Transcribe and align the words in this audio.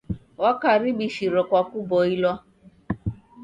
Wakaribishiro 0.41 1.39
kwa 1.49 1.61
kuboilwa. 1.69 2.33